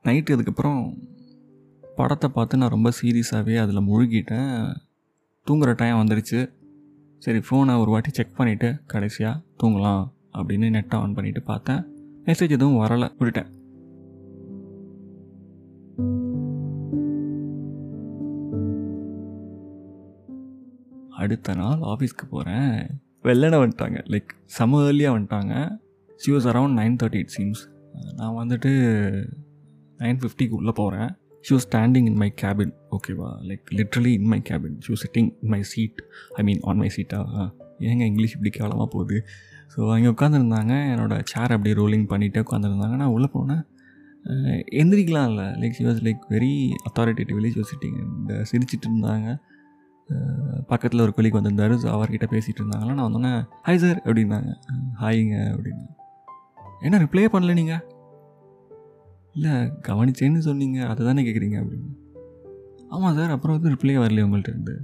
நைட்டு 0.07 0.35
அதுக்கப்புறம் 0.35 0.81
படத்தை 1.97 2.27
பார்த்து 2.35 2.59
நான் 2.59 2.75
ரொம்ப 2.75 2.89
சீரியஸாகவே 2.99 3.55
அதில் 3.63 3.87
முழுகிட்டேன். 3.89 4.55
தூங்குகிற 5.47 5.73
டைம் 5.81 5.99
வந்துருச்சு. 6.01 6.39
சரி 7.25 7.39
ஃபோனை 7.47 7.73
ஒரு 7.81 7.89
வாட்டி 7.93 8.11
செக் 8.17 8.37
பண்ணிவிட்டு 8.37 8.69
கடைசியாக 8.91 9.41
தூங்கலாம் 9.61 10.03
அப்படின்னு 10.39 10.67
நெட்டை 10.75 10.97
ஆன் 11.03 11.15
பண்ணிவிட்டு 11.17 11.41
பார்த்தேன். 11.51 11.81
மெசேஜ் 12.27 12.55
எதுவும் 12.57 12.81
வரலை. 12.83 13.07
விட்டுட்டேன். 13.19 13.49
அடுத்த 21.23 21.55
நாள் 21.61 21.81
ஆஃபீஸ்க்கு 21.91 22.25
போகிறேன் 22.33 22.73
வெள்ளனை 23.27 23.57
வந்துட்டாங்க. 23.61 23.99
லைக் 24.13 24.31
செம 24.57 24.81
ஏர்லியாக 24.87 25.15
வந்துட்டாங்க. 25.15 25.53
She 26.23 26.29
was 26.35 26.47
around 26.51 26.77
nine 26.81 26.97
thirty 27.01 27.21
it 27.23 27.33
seems 27.37 27.61
நான் 28.19 28.37
வந்துட்டு 28.41 28.71
நைன் 30.03 30.19
ஃபிஃப்டிக்கு 30.21 30.55
உள்ளே 30.59 30.73
போகிறேன் 30.81 31.09
she 31.45 31.51
was 31.55 31.65
standing 31.67 32.07
in 32.11 32.19
my 32.23 32.29
cabin 32.41 32.73
ஓகேவா 32.95 33.29
like 33.49 33.73
literally 33.79 34.11
in 34.19 34.29
my 34.33 34.39
cabin 34.49 34.77
she 34.85 34.91
was 34.93 35.03
sitting 35.05 35.29
in 35.43 35.51
my 35.53 35.61
seat 35.71 35.99
I 36.39 36.43
mean 36.49 36.61
on 36.69 36.79
my 36.83 36.89
சீட்டா 36.97 37.19
ஏங்க 37.89 38.03
இங்கிலீஷ் 38.11 38.35
இப்படி 38.37 38.51
கேவலமாக 38.57 38.87
போகுது? 38.95 39.17
ஸோ 39.73 39.79
அங்கே 39.95 40.09
உட்காந்துருந்தாங்க 40.13 40.73
என்னோடய 40.93 41.27
சேர் 41.31 41.53
அப்படியே 41.55 41.75
ரோலிங் 41.81 42.07
பண்ணிகிட்டே 42.13 42.41
உட்காந்துருந்தாங்க 42.45 42.95
நான் 43.01 43.13
உள்ளே 43.17 43.29
போனேன். 43.35 43.61
எந்திரிக்கலாம் 44.81 45.29
இல்லை 45.31 45.45
like 45.61 45.75
she 45.77 45.85
was 45.89 46.01
like 46.07 46.23
very 46.33 46.51
authoritatively 46.87 47.49
she 47.53 47.59
was 47.61 47.71
sitting 47.73 47.97
இந்த 48.19 48.33
சிரிச்சிட்டு 48.49 48.87
இருந்தாங்க. 48.89 49.27
பக்கத்தில் 50.67 51.01
ஒரு 51.01 51.13
கொலிக்கு 51.15 51.39
வந்திருந்தாரு. 51.39 51.75
ஸோ 51.83 51.87
அவர்கிட்ட 51.95 52.27
பேசிகிட்டு 52.35 52.61
இருந்தாங்களா? 52.61 52.93
நான் 52.93 53.07
வந்தோன்னே 53.07 53.31
ஹாய் 53.67 53.81
சார் 53.83 53.99
அப்படின்னாங்க. 54.05 54.51
ஹாய்ங்க 55.01 55.37
அப்படின்னு. 55.55 55.85
என்ன 56.81 56.97
ரிப்ளே 56.97 57.25
பண்ணல 57.33 57.53
நீங்கள் 57.53 57.83
இல்லை 59.33 59.51
கவனிச்சேன்னு 59.87 60.37
சொன்னீங்க. 60.37 60.87
அதை 60.87 61.05
தானே 61.05 61.23
கேட்குறீங்க 61.23 61.57
அப்படின்னு. 61.61 61.89
ஆமாம் 62.89 63.15
சார் 63.15 63.29
அப்புறம் 63.29 63.55
வந்து 63.57 63.73
ரிப்ளே 63.75 63.95
வரலையே 64.03 64.25
உங்கள்கிட்ட 64.27 64.55
இருந்து? 64.55 64.75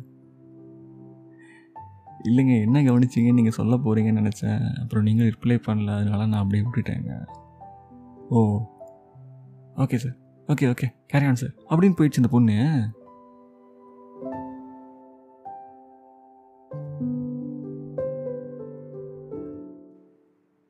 இல்லைங்க 2.29 2.53
என்ன 2.65 2.81
கவனிச்சிங்கன்னு 2.81 3.39
நீங்கள் 3.39 3.57
சொல்ல 3.57 3.75
போகிறீங்கன்னு 3.75 4.21
நினச்சேன். 4.21 4.61
அப்புறம் 4.81 5.03
நீங்கள் 5.03 5.29
ரிப்ளை 5.29 5.57
பண்ணல. 5.67 5.95
அதனால 5.99 6.25
நான் 6.25 6.41
அப்படியே 6.41 6.63
விட்டுட்டேங்க. 6.65 7.13
ஓ 8.29 8.39
okay 9.75 9.95
sir 9.95 10.15
okay 10.47 10.67
okay 10.73 10.87
carry 11.07 11.25
on 11.25 11.41
sir 11.41 11.53
அப்படின்னு 11.69 11.97
போயிடுச்சு 11.97 12.21
இந்த 12.23 12.31
பொண்ணு. 12.31 12.55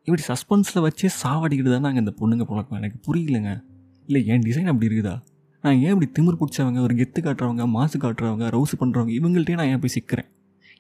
இப்படி 0.08 0.24
சஸ்பென்ஸில் 0.28 0.84
வச்சே 0.86 1.10
சாவடிக்கிட்டு 1.24 1.72
தான் 1.72 1.82
நாங்கள் 1.82 2.04
இந்த 2.04 2.14
பொண்ணுங்க 2.20 2.44
பழக்கம்? 2.44 2.78
எனக்கு 2.78 2.98
புரியலங்க. 3.06 3.64
இல்லை 4.06 4.26
என் 4.26 4.42
டிசைன் 4.42 4.70
அப்படி 4.72 4.88
இருக்குதா? 4.90 5.14
நான் 5.62 5.78
ஏன் 5.86 5.94
இப்படி 5.96 6.08
திமிர் 6.18 6.40
பிடிச்சவங்க 6.42 6.80
ஒரு 6.80 6.96
கெத்து 6.96 7.20
காட்டுறவங்க 7.24 7.68
மாசு 7.68 8.00
காட்டுறவங்க 8.00 8.48
ரவுஸ் 8.56 8.80
பண்ணுறவங்க 8.80 9.14
இவங்கள்ட்டே 9.20 9.54
நான் 9.54 9.68
ஏன் 9.68 9.80
போய் 9.80 9.96
சிக்கிறேன்? 9.96 10.30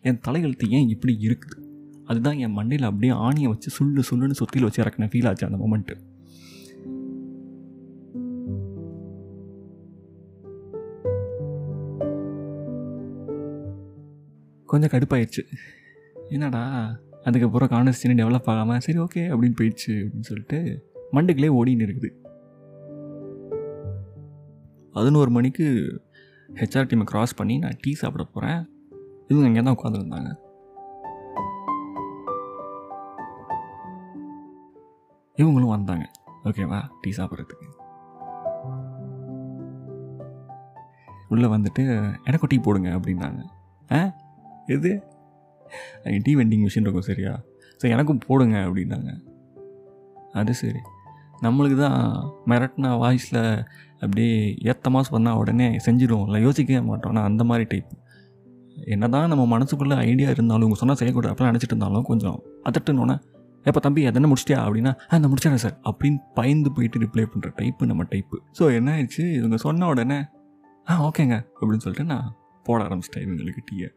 என் 0.01 0.19
தலையெழுத்து 0.27 0.69
ஏன் 0.69 0.89
இப்படி 0.89 1.17
இருக்குது? 1.21 1.57
அதுதான் 2.05 2.37
என் 2.37 2.57
மண்டையில் 2.57 2.89
அப்படியே 2.89 3.13
ஆணியை 3.13 3.47
வச்சு 3.47 3.71
சுள்ளு 3.77 4.03
சுள்ளுன்னு 4.09 4.39
சுற்றியில் 4.41 4.67
வச்சு 4.67 4.83
இறக்கின 4.83 5.09
ஃபீல் 5.13 5.27
ஆச்சு 5.27 5.47
அந்த 5.47 5.59
மொமெண்ட்டு 5.63 5.95
கொஞ்சம் 14.69 14.91
கடுப்பாயிடுச்சு 14.93 15.43
என்னடா? 16.29 16.61
அதுக்கப்புறம் 17.25 17.69
கான்வர்சேஷன் 17.69 18.19
டெவலப் 18.21 18.45
ஆகாமல் 18.45 18.79
சரி 18.79 18.99
ஓகே 18.99 19.21
அப்படின்னு 19.33 19.55
போயிடுச்சு 19.61 19.87
அப்படின்னு 19.87 20.29
சொல்லிட்டு 20.29 20.57
மண்டுக்குள்ளே 21.11 21.49
ஓடின்னு 21.59 21.85
இருக்குது. 21.85 22.09
பதினோரு 24.91 25.29
மணிக்கு 25.29 25.65
ஹெச்ஆர் 26.55 26.89
டீமை 26.89 27.05
க்ராஸ் 27.11 27.37
பண்ணி 27.37 27.57
நான் 27.57 27.77
டீ 27.81 27.93
சாப்பிட 27.93 28.23
போகிறேன் 28.23 28.69
இவங்க 29.27 29.47
இங்கே 29.47 29.61
தான் 29.61 29.75
உட்காந்துருந்தாங்க 29.75 30.31
இவங்களும் 35.37 35.73
வந்தாங்க. 35.75 36.11
ஓகேவா 36.43 36.79
டீ 37.01 37.11
சாப்பிட்றதுக்கு. 37.17 37.67
உள்ளே 41.29 41.47
வந்துட்டு 41.47 41.83
எனக்கு 42.23 42.47
டீ 42.47 42.57
போடுங்க 42.57 42.89
அப்படின்னாங்க. 42.89 43.41
ஆ? 43.91 44.15
எது? 44.65 44.91
அங்கே 46.03 46.17
டீ 46.17 46.35
வெண்டிங் 46.35 46.63
மிஷின் 46.65 46.85
இருக்கும் 46.87 47.07
சரியா? 47.11 47.33
சரி 47.81 47.93
எனக்கும் 47.93 48.21
போடுங்க 48.27 48.57
அப்படின்னாங்க. 48.67 49.11
அது 50.31 50.53
சரி. 50.53 50.81
நம்மளுக்கு 51.41 51.77
தான் 51.77 51.99
மிரட்டின 52.51 52.91
வாய்ஸில் 53.01 53.43
அப்படியே 53.99 54.55
ஏத்தமாக 54.71 55.03
சொன்னால் 55.09 55.37
உடனே 55.41 55.67
செஞ்சிடுவோம்ல 55.85 56.39
யோசிக்கவே 56.41 56.81
மாட்டோம். 56.89 57.13
நான் 57.17 57.23
அந்த 57.23 57.43
மாதிரி 57.43 57.65
டைப் 57.71 57.91
என்ன 58.93 59.07
தான் 59.09 59.27
நம்ம 59.27 59.43
மனசுக்குள்ளே 59.57 59.95
ஐடியா 60.09 60.29
இருந்தாலும் 60.29 60.65
உங்கள் 60.67 60.81
சொன்னால் 60.81 60.99
செய்யக்கூடாது 61.01 61.31
அப்படிலாம் 61.33 61.53
நினச்சிட்டு 61.53 61.75
இருந்தாலும் 61.75 62.03
கொஞ்சம் 62.03 62.37
அதட்டுனோன்னே 62.69 63.15
எப்போ 63.65 63.79
தம்பி 63.79 64.01
அதென்ன 64.05 64.27
முடிச்சிட்டியா? 64.31 64.59
அப்படின்னா 64.65 64.91
ஆ 65.11 65.17
நான் 65.17 65.31
முடிச்சிடறேன் 65.31 65.63
சார். 65.65 65.77
அப்படின்னு 65.89 66.19
பயந்து 66.33 66.71
போயிட்டு 66.71 66.99
ரிப்ளை 66.99 67.25
பண்ணுற 67.33 67.49
டைப்பு 67.59 67.85
நம்ம 67.85 68.03
டைப்பு 68.03 68.37
ஸோ 68.59 68.63
என்ன 68.75 68.91
ஆயிடுச்சு? 68.95 69.23
இவங்க 69.33 69.57
சொன்ன 69.57 69.87
உடனே 69.87 70.19
ஆ 70.89 70.95
ஓகேங்க 71.07 71.35
அப்படின்னு 71.59 71.83
சொல்லிட்டு 71.85 72.03
நான் 72.03 72.27
போட 72.63 72.79
ஆரம்பிச்சிட்டேன் 72.83 73.23
இவங்களுக்கு 73.25 73.61
டீயை. 73.71 73.89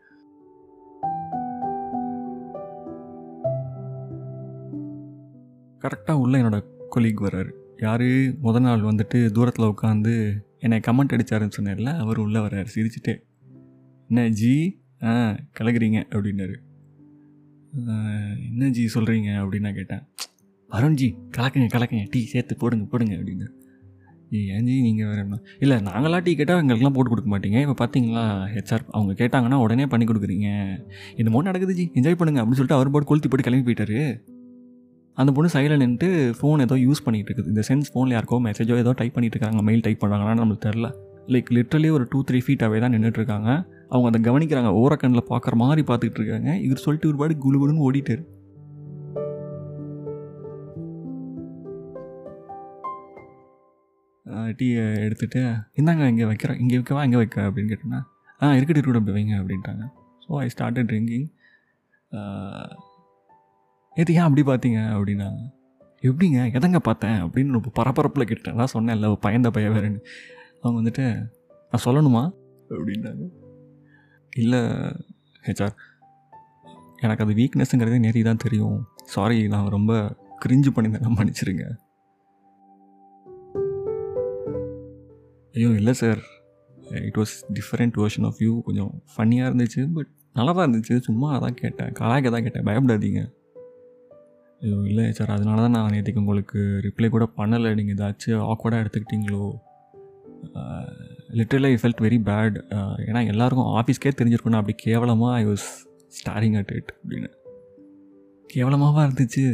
கரெக்டாக 5.82 6.12
உள்ள 6.12 6.38
என்னோடய 6.38 6.62
கொலீக் 6.90 7.22
வர்றாரு. 7.22 7.50
யார்? 7.76 8.02
முத 8.42 8.60
நாள் 8.60 8.80
வந்துட்டு 8.80 9.30
தூரத்தில் 9.30 9.66
உட்காந்து 9.66 10.14
என்னை 10.58 10.80
கமெண்ட் 10.86 11.14
அடித்தாருன்னு 11.14 11.50
சொன்னார்ல 11.58 11.98
அவர் 11.98 12.18
உள்ளே 12.18 12.40
வர்றாரு 12.40 12.66
சிரிச்சுட்டே. 12.74 13.14
என்ன 14.08 14.28
ஜி? 14.28 14.80
ஆ 15.02 15.12
கலக்குறீங்க 15.58 15.98
அப்படின்னாரு. 16.10 16.56
என்ன 18.50 18.68
ஜி 18.70 18.84
சொல்கிறீங்க 18.94 19.28
அப்படின்னு 19.40 19.60
நான் 19.60 19.74
கேட்டேன். 19.74 20.02
வருண் 20.70 20.94
ஜி 20.94 21.16
கலக்குங்க 21.36 21.68
கலக்குங்க 21.74 22.06
டீ 22.10 22.24
சேர்த்து 22.24 22.56
போடுங்க 22.56 22.84
போடுங்க 22.84 23.14
அப்படின்னு 23.14 23.46
"ஏய், 24.30 24.48
ஏன் 24.48 24.64
ஜி 24.64 24.80
நீங்கள் 24.80 25.06
வேறு 25.06 25.18
என்ன? 25.18 25.36
இல்லை 25.58 25.76
நாங்களாம் 25.76 26.22
டீ 26.22 26.34
கேட்டால் 26.34 26.64
எங்களுக்குலாம் 26.64 26.96
போட்டு 26.96 27.10
கொடுக்க 27.10 27.38
மாட்டீங்க. 27.38 27.68
இப்போ 27.68 27.86
பார்த்தீங்களா 27.86 28.24
ஹெச்ஆர் 28.54 28.84
அவங்க 28.90 29.24
கேட்டாங்கன்னா 29.24 29.54
உடனே 29.54 29.86
பண்ணி 29.86 30.06
கொடுக்குறீங்க. 30.06 30.48
இந்த 31.16 31.30
மூணு 31.30 31.44
நடக்குது 31.44 31.74
ஜி 31.74 31.90
என்ஜாய் 31.94 32.14
பண்ணுங்க 32.14 32.42
அப்படின்னு 32.42 32.58
சொல்லிட்டு 32.58 32.74
அவர் 32.74 32.90
போட்டு 32.90 33.08
கொளுத்தி 33.08 33.28
போட்டு 33.28 33.46
கிளம்பி 33.46 33.72
போயிட்டாரு. 33.72 34.02
அந்த 35.20 35.30
பொண்ணு 35.36 35.48
சைடில் 35.54 35.80
நின்றுட்டு 35.82 36.08
ஃபோன் 36.38 36.62
ஏதோ 36.64 36.76
யூஸ் 36.86 37.04
பண்ணிகிட்டு 37.06 37.30
இருக்குது. 37.30 37.50
இந்த 37.52 37.62
சென்ஸ் 37.68 37.88
ஃபோனில் 37.92 38.14
யாருக்கோ 38.16 38.36
மெசேஜோ 38.46 38.74
ஏதோ 38.82 38.90
டைப் 39.00 39.14
பண்ணிட்டு 39.16 39.36
இருக்காங்க. 39.36 39.62
மெயில் 39.68 39.82
டைப் 39.86 40.00
பண்ணுறாங்களான்னு 40.02 40.42
நம்மளுக்கு 40.42 40.66
தெரில 40.68 40.88
லைக் 41.34 41.48
லிட்ரலி 41.56 41.88
ஒரு 41.96 42.04
டூ 42.12 42.18
த்ரீ 42.28 42.38
ஃபீட் 42.44 42.62
அவே 42.66 42.78
தான் 42.84 42.94
நின்றுட்டு 42.94 43.20
இருக்காங்க. 43.20 43.50
அவங்க 43.92 44.06
அதை 44.10 44.20
கவனிக்கிறாங்க. 44.28 44.70
ஓரக்கண்ணில் 44.82 45.28
பார்க்குற 45.32 45.56
மாதிரி 45.62 45.82
பார்த்துக்கிட்டு 45.88 46.20
இருக்காங்க. 46.22 46.50
இவர் 46.66 46.84
சொல்லிட்டு 46.84 47.10
ஒரு 47.12 47.18
பாடி 47.22 47.36
குளு 47.44 47.58
குளுன்னு 47.62 47.86
ஓடிட்டாரு 47.88 48.24
டீயை 54.58 54.84
எடுத்துகிட்டு 55.06 55.40
இந்தாங்க 55.80 56.04
இங்கே 56.12 56.26
வைக்கிறேன் 56.30 56.58
இங்கே 56.62 56.76
வைக்கவா? 56.78 57.02
இங்கே 57.06 57.18
வைக்க 57.20 57.38
அப்படின்னு 57.48 57.70
கேட்டேன்னா 57.72 58.00
ஆ 58.42 58.52
இருக்கட்டும் 58.58 58.82
இருக்கட்டும் 58.82 59.16
வைங்க 59.16 59.34
அப்படின்ட்டாங்க. 59.40 59.84
ஸோ 60.24 60.30
ஐ 60.44 60.46
ஸ்டார்டட் 60.54 60.88
ட்ரிங்கிங் 60.90 61.26
எது 64.00 64.14
ஏன் 64.14 64.26
அப்படி 64.26 64.42
பார்த்தீங்க 64.50 64.80
அப்படின்னா 64.98 65.28
எப்படிங்க 66.02 66.38
எதங்க 66.56 66.78
பார்த்தேன் 66.78 67.18
அப்படின்னு 67.24 67.56
ரொம்ப 67.56 67.70
பரபரப்பில் 67.78 68.28
கேட்டேன் 68.30 68.54
நான் 68.54 68.72
சொன்னேன் 68.72 68.94
இல்லை 68.94 69.16
பயந்த 69.20 69.50
பையன் 69.50 69.72
வேறுன்னு. 69.72 70.00
அவங்க 70.60 70.76
வந்துட்டு 70.80 71.04
நான் 71.70 71.84
சொல்லணுமா? 71.84 72.22
அப்படின்னாங்க. 72.68 73.24
இல்லை 74.36 74.60
ஹெச்ஆர் 75.46 75.74
எனக்கு 76.96 77.24
அது 77.24 77.34
வீக்னஸ்ங்கிறதே 77.34 77.98
நேரி 78.04 78.22
தான் 78.24 78.42
தெரியும். 78.44 78.78
சாரி 79.04 79.48
நான் 79.48 79.68
ரொம்ப 79.68 79.92
கிரிஞ்சு 80.46 80.70
பண்ணியிருந்தேன். 80.76 81.16
மன்னிச்சிருங்க. 81.18 81.66
ஐயோ 85.54 85.68
இல்லை 85.68 85.92
sir 85.92 86.22
it 86.90 87.18
was 87.20 87.34
different 87.54 87.98
version 88.02 88.28
of 88.30 88.40
you 88.46 88.62
கொஞ்சம் 88.62 89.02
ஃபன்னியாக 89.16 89.50
இருந்துச்சு 89.50 89.92
பட் 89.92 90.12
நல்லா 90.32 90.52
தான் 90.52 90.70
இருந்துச்சு. 90.70 90.98
சும்மா 90.98 91.28
அதான் 91.40 91.60
கேட்டேன். 91.62 91.92
கலாய்க்க 92.00 92.30
தான் 92.36 92.46
கேட்டேன். 92.46 92.64
பயப்படாதீங்க. 92.64 93.22
ஐயோ 94.62 94.76
இல்லை 94.90 95.04
சார். 95.16 95.32
அதனால 95.34 95.62
தான் 95.64 95.74
நான் 95.76 95.92
நேற்றுக்கு 95.94 96.22
உங்களுக்கு 96.22 96.60
ரிப்ளை 96.86 97.08
கூட 97.14 97.24
பண்ணலை. 97.38 97.70
நீங்கள் 97.78 97.96
ஏதாச்சும் 97.96 98.44
ஆக்வர்டாக 98.52 98.82
எடுத்துக்கிட்டீங்களோ? 98.84 99.44
Literally 101.38 101.68
I 101.74 101.78
felt 101.80 102.02
very 102.06 102.18
bad 102.28 102.56
ஏன்னா 103.08 103.20
எல்லாருக்கும் 103.32 103.70
ஆஃபீஸ்க்கே 103.80 104.12
தெரிஞ்சிருக்கணும் 104.18 104.60
அப்படி 104.60 104.74
கேவலமாக 104.84 105.36
I 105.40 105.44
was 105.50 105.66
staring 106.18 106.56
at 106.60 106.72
it 106.78 106.90
அப்படின்னு. 106.98 107.30
கேவலமாகவா 108.54 109.02
இருந்துச்சு? 109.06 109.44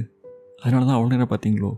அதனால 0.63 0.87
தான் 0.89 0.97
அவ்வளோ 0.97 1.13
நேரம் 1.15 1.33
பார்த்தீங்களோ? 1.33 1.73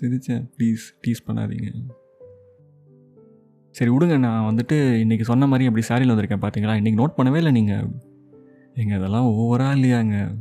சிரிச்சேன். 0.00 0.44
ப்ளீஸ் 0.56 0.84
டீஸ் 1.04 1.24
பண்ணாதீங்க. 1.26 1.70
சரி 3.74 3.90
விடுங்க. 3.94 4.16
நான் 4.26 4.46
வந்துட்டு 4.50 4.76
இன்றைக்கி 5.04 5.24
சொன்ன 5.30 5.46
மாதிரி 5.52 5.68
அப்படி 5.70 5.86
சாரியில் 5.88 6.12
வந்திருக்கேன் 6.12 6.42
பார்த்தீங்களா 6.44 6.76
இன்றைக்கி 6.80 6.98
நோட் 7.00 7.16
பண்ணவே 7.18 7.40
இல்லை 7.42 7.52
நீங்கள் 7.60 7.86
எங்க 8.74 8.96
இதெல்லாம் 8.96 9.24
ஓவராக 9.24 9.78
இல்லையாங்க. 9.78 10.38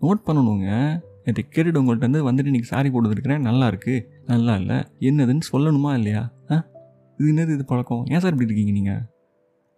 நோட் 0.00 0.20
பண்ணணுங்க. 0.26 1.00
நேற்று 1.24 1.48
கேட்டுட்டு 1.50 1.82
உங்கள்கிட்ட 1.82 2.10
வந்து 2.10 2.32
வந்துட்டு 2.32 2.46
இன்றைக்கி 2.46 2.62
சாரி 2.62 2.88
போட்டுருக்கிறேன். 2.88 3.40
நல்லா 3.40 3.66
இருக்கு. 3.66 4.10
நல்லா 4.26 4.54
இல்லை. 4.54 4.76
என்னதுன்னு 5.00 5.40
சொல்லணுமா 5.52 5.94
இல்லையா? 5.94 6.32
ஆ? 6.50 6.66
இது 7.16 7.32
என்னது 7.32 7.52
இது 7.52 7.64
பழக்கம்? 7.64 8.04
ஏன் 8.06 8.20
சார் 8.20 8.32
இப்படி 8.32 8.54
இருக்கீங்க 8.54 8.72
நீங்கள் 8.72 9.02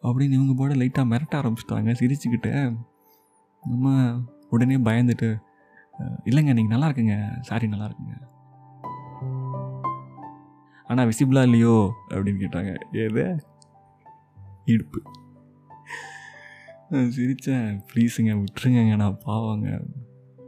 அப்படின்னு 0.02 0.32
இவங்க 0.32 0.54
போட 0.56 0.74
லைட்டாக 0.74 1.06
மிரட்ட 1.06 1.34
ஆரம்பிச்சிட்டாங்க. 1.34 1.92
சிரிச்சுக்கிட்டு 1.92 2.76
நம்ம 3.68 4.14
உடனே 4.50 4.76
பயந்துட்டு 4.76 5.38
இல்லைங்க 6.24 6.52
நீங்கள் 6.52 6.78
நல்லா 6.78 6.86
இருக்குங்க. 6.86 7.40
சாரி 7.40 7.68
நல்லா 7.68 7.84
இருக்குங்க. 7.84 8.30
ஆனால் 10.86 11.08
விசிபிளாக 11.08 11.42
இல்லையோ? 11.42 11.92
அப்படின்னு 12.08 12.40
கேட்டாங்க. 12.40 12.76
ஏது 12.92 13.36
இடுப்பு. 14.64 15.02
சிரித்தேன் 16.92 17.80
ப்ளீஸுங்க 17.94 18.44
விட்டுருங்க 18.44 18.96
நான் 18.96 19.18
பாவாங்க. 19.26 19.84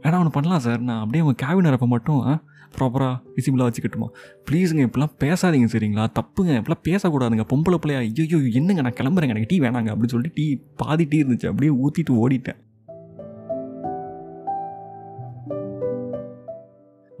வேணா 0.03 0.17
ஒன்று 0.17 0.29
பண்ணலாம் 0.29 0.59
சார் 0.59 0.79
நான் 0.79 0.99
அப்படியே 0.99 1.23
உங்கள் 1.23 1.47
கேபின் 1.47 1.65
வரப்போ 1.65 1.87
மட்டும் 1.87 2.39
ப்ராப்பராக 2.79 3.21
விசிபிளாக 3.35 3.71
வச்சுக்கட்டுமா? 3.71 4.07
ப்ளீஸுங்க 4.51 4.87
இப்படிலாம் 4.87 5.15
பேசாதீங்க 5.19 5.65
சரிங்களா? 5.65 6.07
தப்புங்க. 6.19 6.53
இப்படிலாம் 6.61 6.83
பேசக்கூடாதுங்க. 6.83 7.43
பொம்பளை 7.49 7.75
பிள்ளையா 7.75 8.11
ஐயோ 8.15 8.37
என்னங்க 8.37 8.81
நான் 8.81 8.93
கிளம்புறேங்க. 8.93 9.27
எனக்கு 9.27 9.45
டீ 9.47 9.59
வேணாங்க. 9.59 9.89
அப்படின்னு 9.89 10.13
சொல்லிட்டு 10.15 10.41
டீ 10.41 10.55
பாதி 10.75 11.03
டீ 11.03 11.21
இருந்துச்சு. 11.21 11.47
அப்படியே 11.47 11.77
ஊற்றிட்டு 11.77 12.09
ஓடிட்டேன். 12.09 12.55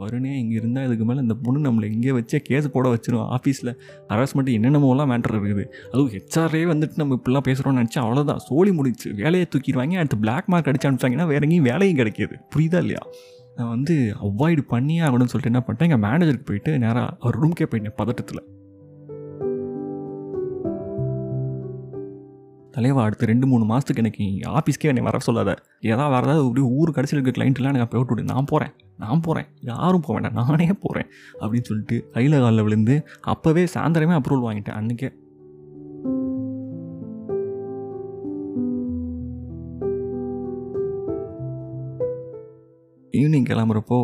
கருணே 0.05 0.31
இங்கே 0.39 0.55
இருந்தால் 0.55 0.85
இதுக்கு 0.85 1.05
மேலே 1.05 1.19
இந்த 1.19 1.35
பொண்ணு 1.43 1.59
நம்மளை 1.67 1.91
இங்கே 1.91 2.11
வச்சே 2.11 2.39
கேஸ் 2.49 2.71
போட 2.71 2.89
வச்சிடும் 2.93 3.27
ஆஃபீஸில் 3.37 3.71
ஹராஸ்மெண்ட் 4.09 4.51
என்னென்னமோலாம் 4.57 5.09
மேட்டர் 5.11 5.35
இருக்குது. 5.35 5.63
அதுவும் 5.91 6.11
ஹெச்ஆர்ஏ 6.15 6.63
வந்துட்டு 6.71 6.95
நம்ம 6.95 7.17
இப்படிலாம் 7.19 7.47
பேசுகிறோம்னு 7.49 7.81
நினச்சா 7.81 8.01
அவ்வளோதான் 8.05 8.43
சோழி 8.47 8.71
முடிச்சு 8.71 9.13
வேலையை 9.21 9.47
தூக்கிடுவாங்க 9.55 10.01
அடுத்து 10.01 10.17
பிளாக் 10.17 10.49
மார்க் 10.53 10.69
அடிச்சு 10.71 10.89
அனுப்பிச்சாங்கன்னா 10.89 11.27
வேற 11.27 11.41
எங்கேயும் 11.47 11.69
வேலையும் 11.71 11.97
கிடைக்கிது. 11.97 12.37
புரியுதா 12.55 12.81
இல்லையா? 12.85 13.03
நான் 13.57 13.69
வந்து 13.69 13.95
அவாய்டு 14.27 14.63
பண்ணியே 14.67 15.01
ஆகணும்னு 15.01 15.33
சொல்லிட்டு 15.33 15.51
என்ன 15.53 15.63
பண்ணிட்டேன் 15.65 15.89
எங்கள் 15.89 16.03
மேனேஜருக்கு 16.05 16.49
போயிட்டு 16.51 16.71
நேராக 16.79 17.17
அவர் 17.19 17.39
ரூம்க்கே 17.41 17.67
போயிட்டேன் 17.71 17.97
பதட்டத்தில். 18.01 18.43
தலைவா 22.75 23.01
அடுத்து 23.07 23.29
ரெண்டு 23.31 23.45
மூணு 23.49 23.63
மாதத்துக்கு 23.69 24.01
எனக்கு 24.03 24.23
ஆஃபீஸ்க்கே 24.59 24.89
என்னை 24.91 25.03
வர 25.07 25.17
சொல்லாத. 25.25 25.51
ஏதாவது 25.91 26.11
வேறு 26.13 26.25
ஏதாவது 26.27 26.45
அப்படியே 26.45 26.65
ஊர் 26.77 26.89
கடைசியில் 26.95 27.19
இருக்க 27.19 27.33
கிளைண்ட்லாம் 27.37 27.75
எனக்கு 27.75 27.91
போய் 27.91 28.01
விட்டு 28.01 28.31
நான் 28.31 28.49
போகிறேன் 28.51 28.73
நான் 29.03 29.21
போகிறேன் 29.27 29.47
யாரும் 29.69 30.03
போக 30.05 30.13
வேண்டாம். 30.15 30.39
நானே 30.39 30.67
போகிறேன் 30.85 31.07
அப்படின்னு 31.41 31.67
சொல்லிட்டு 31.69 31.97
கையில் 32.15 32.35
காலில் 32.45 32.65
விழுந்து 32.67 32.95
அப்போவே 33.33 33.63
சாயந்தரமே 33.75 34.17
அப்ரூவல் 34.17 34.47
வாங்கிட்டேன். 34.47 34.77
அன்றைக்கே 34.79 35.11
ஈவினிங் 43.21 43.47
கிளம்புறப்போ 43.51 43.97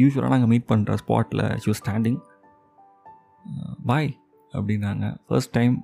யூஸ்வலாக 0.00 0.32
நாங்கள் 0.34 0.50
மீட் 0.54 0.68
பண்ணுற 0.72 0.96
ஸ்பாட்டில் 1.02 1.44
ஷூ 1.64 1.72
ஸ்டாண்டிங் 1.80 2.18
பாய் 3.90 4.10
அப்படின்னாங்க. 4.54 5.06
ஃபர்ஸ்ட் 5.26 5.54
டைம் 5.58 5.76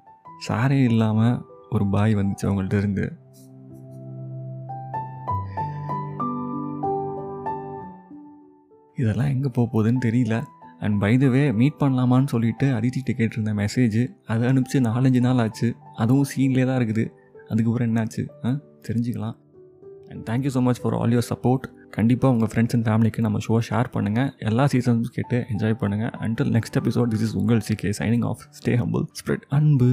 சாரே 0.48 0.82
இல்லாமல் 0.84 1.36
ஒரு 1.70 1.86
பாய் 1.86 2.14
வந்துச்சு 2.14 2.46
அவங்கள்ட்ட 2.48 2.76
இருந்து. 2.76 3.04
இதெல்லாம் 8.96 9.28
எங்கே 9.28 9.48
போக 9.48 9.66
போகுதுன்னு 9.72 10.00
தெரியல. 10.06 10.42
அண்ட் 10.80 11.02
பைதவே 11.02 11.54
மீட் 11.60 11.80
பண்ணலாமான்னு 11.80 12.24
சொல்லிட்டு 12.24 12.66
அதித்திட்ட 12.66 13.12
கேட்டிருந்த 13.20 13.52
மெசேஜ் 13.54 14.10
அதை 14.26 14.48
அனுப்பிச்சு 14.48 14.80
நாலஞ்சு 14.80 15.20
நாள் 15.20 15.38
ஆச்சு. 15.38 15.76
அதுவும் 15.96 16.28
சீன்லேயே 16.32 16.66
தான் 16.66 16.78
இருக்குது. 16.80 17.04
அதுக்கப்புறம் 17.48 17.88
என்னாச்சு? 17.88 18.24
ஆ 18.44 18.50
தெரிஞ்சுக்கலாம். 18.88 19.36
And 20.10 20.22
thank you 20.30 20.50
so 20.56 20.60
much 20.60 20.80
for 20.82 20.94
all 20.94 21.10
your 21.10 21.28
support 21.32 21.66
கண்டிப்பாக 21.90 22.34
உங்கள் 22.34 22.50
ஃப்ரெண்ட்ஸ் 22.52 22.74
அண்ட் 22.76 22.86
ஃபேமிலிக்கு 22.88 23.20
நம்ம 23.20 23.38
ஷோ 23.38 23.58
ஷேர் 23.68 23.88
பண்ணுங்கள் 23.94 24.30
எல்லா 24.38 24.64
சீசன்ஸும் 24.72 25.14
கேட்டு 25.18 25.38
என்ஜாய் 25.52 25.78
பண்ணுங்கள் 25.82 26.12
until 26.26 26.50
next 26.56 26.76
episode 26.80 27.12
this 27.14 27.22
is 27.22 27.36
உங்கள் 27.42 27.58
CK 27.58 27.92
signing 28.00 28.26
off 28.30 28.42
stay 28.58 28.74
humble 28.82 29.04
spread 29.20 29.46
அன்பு. 29.48 29.90